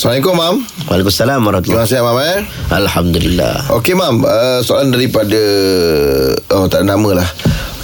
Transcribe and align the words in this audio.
Assalamualaikum, 0.00 0.32
Mam. 0.32 0.56
Waalaikumsalam 0.88 1.44
Terima 1.44 1.48
warahmatullahi 1.52 1.84
kasih, 1.84 2.00
Mam. 2.00 2.18
Eh. 2.24 2.38
Alhamdulillah. 2.72 3.56
Okey, 3.76 3.92
Mam. 3.92 4.24
Uh, 4.24 4.64
soalan 4.64 4.96
daripada... 4.96 5.36
Oh, 6.56 6.64
tak 6.72 6.88
ada 6.88 6.96
nama 6.96 7.20
lah. 7.20 7.28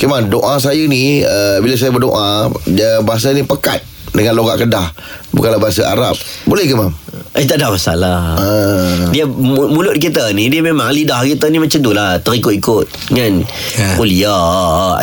Okey, 0.00 0.08
Mam. 0.08 0.32
Doa 0.32 0.56
saya 0.56 0.80
ni, 0.88 1.20
uh, 1.20 1.60
bila 1.60 1.76
saya 1.76 1.92
berdoa, 1.92 2.48
dia 2.64 3.04
bahasa 3.04 3.36
ni 3.36 3.44
pekat 3.44 3.84
dengan 4.16 4.32
logat 4.32 4.64
Kedah. 4.64 4.96
Bukanlah 5.28 5.60
bahasa 5.60 5.92
Arab. 5.92 6.16
Boleh 6.48 6.64
ke, 6.64 6.72
Mam? 6.72 6.96
Eh 7.36 7.44
tak 7.44 7.60
ada 7.60 7.68
masalah. 7.68 8.32
Ah. 8.40 9.12
Dia 9.12 9.28
mu- 9.28 9.68
mulut 9.68 10.00
kita 10.00 10.32
ni 10.32 10.48
dia 10.48 10.64
memang 10.64 10.88
lidah 10.88 11.20
kita 11.20 11.52
ni 11.52 11.60
macam 11.60 11.84
tu 11.84 11.92
lah 11.92 12.16
terikut-ikut 12.24 13.12
kan. 13.12 13.32
Ya. 13.76 13.88
Qul 13.92 14.08
ya 14.08 14.40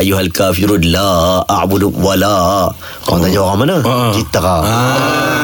ayyuhal 0.02 0.34
kafirun 0.34 0.82
la 0.90 1.46
a'budu 1.46 1.94
wala. 1.94 2.74
Kau 3.06 3.22
tanya 3.22 3.38
orang 3.38 3.58
mana? 3.62 3.76
Ah. 3.86 4.10
Kita. 4.10 4.42
Ah. 4.42 5.43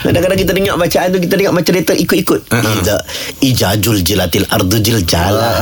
Kadang-kadang 0.00 0.38
kita 0.40 0.52
dengar 0.56 0.74
bacaan 0.80 1.08
tu 1.12 1.18
kita 1.20 1.34
dengar 1.36 1.52
macam 1.52 1.72
dia 1.76 1.84
terikut-ikut. 1.84 2.40
Iza 2.48 2.96
ijajul 3.44 4.00
jilatil 4.00 4.48
ardu 4.48 4.80
jiljala. 4.80 5.52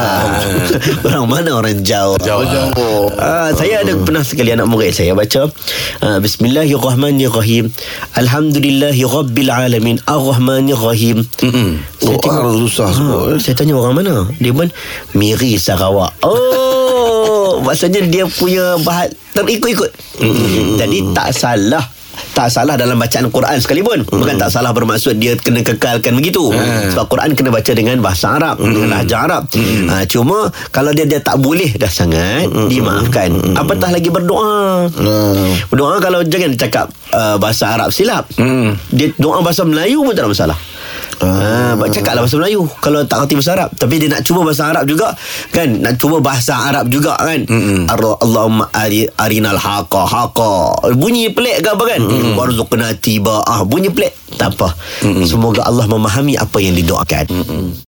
orang 1.10 1.26
mana 1.26 1.50
orang 1.58 1.82
jauh. 1.82 2.14
Jauh. 2.22 2.46
Jauh. 2.46 3.10
Ah, 3.18 3.50
saya 3.50 3.82
ada 3.82 3.98
pernah 3.98 4.22
sekali 4.22 4.54
anak 4.54 4.70
murid 4.70 4.94
saya 4.94 5.12
baca 5.12 5.50
ah, 6.00 6.18
Bismillahirrahmanirrahim 6.22 7.70
Alhamdulillahi 8.14 9.02
Rabbil 9.02 9.50
Alamin 9.50 9.98
Ar-Rahmanirrahim. 10.06 11.26
Saya 11.98 12.16
tengok 12.22 12.46
ah, 12.46 12.54
susah 12.62 12.90
ha. 12.94 13.06
Saya 13.42 13.54
tanya 13.58 13.74
orang 13.74 13.98
mana 13.98 14.14
Dia 14.38 14.54
pun 14.54 14.70
Miri 15.18 15.58
Sarawak 15.58 16.14
Oh 16.22 17.58
Maksudnya 17.66 18.06
dia 18.06 18.24
punya 18.30 18.78
bahat 18.86 19.10
Terikut-ikut 19.34 19.90
Jadi 20.78 20.98
tak 21.10 21.34
salah 21.34 21.97
tak 22.38 22.54
salah 22.54 22.78
dalam 22.78 22.94
bacaan 22.94 23.26
Quran 23.34 23.58
sekalipun. 23.58 24.06
Bukan 24.06 24.38
tak 24.38 24.54
salah 24.54 24.70
bermaksud 24.70 25.18
Dia 25.18 25.34
kena 25.34 25.66
kekalkan 25.66 26.14
begitu. 26.14 26.54
Sebab 26.94 27.10
Quran 27.10 27.34
kena 27.34 27.50
baca 27.50 27.72
dengan 27.74 27.98
bahasa 27.98 28.38
Arab 28.38 28.62
Dengan 28.62 28.94
lahjah 28.94 29.26
Arab. 29.26 29.50
Ha, 29.90 30.06
Cuma 30.06 30.46
Kalau 30.70 30.94
dia, 30.94 31.02
dia 31.02 31.18
tak 31.18 31.42
boleh 31.42 31.74
dah 31.74 31.90
sangat 31.90 32.46
Dimaafkan. 32.46 33.58
Apatah 33.58 33.90
lagi 33.90 34.14
berdoa? 34.14 34.86
Ah. 34.86 35.50
Berdoa 35.66 35.98
kalau 35.98 36.22
jangan 36.22 36.54
cakap 36.54 36.86
uh, 37.10 37.34
Bahasa 37.42 37.74
Arab 37.74 37.90
silap. 37.90 38.30
Hmm. 38.38 38.78
Dia 38.94 39.10
doa 39.18 39.42
bahasa 39.42 39.66
Melayu 39.66 40.06
pun 40.06 40.14
tak 40.14 40.22
ada 40.22 40.30
masalah 40.30 40.58
Ah, 41.18 41.74
uh, 41.74 41.88
cakaplah 41.90 42.22
bahasa 42.22 42.38
Melayu. 42.38 42.62
Kalau 42.78 43.02
tak 43.02 43.26
kerti 43.26 43.34
bahasa 43.34 43.52
Arab. 43.54 43.68
Tapi 43.74 43.94
dia 43.98 44.08
nak 44.08 44.22
cuba 44.22 44.40
bahasa 44.42 44.70
Arab 44.70 44.84
juga 44.86 45.14
kan? 45.50 45.68
Nak 45.68 45.94
cuba 45.98 46.16
bahasa 46.18 46.54
Arab 46.54 46.86
juga 46.86 47.18
kan? 47.18 47.42
Ar- 47.86 48.20
Allahumma 48.22 48.70
ari, 48.70 49.10
arinal 49.14 49.58
haqa 49.58 50.02
haqa. 50.04 50.52
Bunyi 50.94 51.30
pelik 51.30 51.60
ke 51.60 51.68
apa 51.68 51.84
kan? 51.86 52.00
Warzuqna 52.34 52.94
tibaah 52.94 53.62
bunyi 53.62 53.90
pelik. 53.90 54.14
Tak 54.38 54.54
apa. 54.54 54.74
Semoga 55.24 55.64
Allah 55.64 55.86
memahami 55.86 56.36
apa 56.36 56.58
yang 56.58 56.76
didoakan 56.76 57.26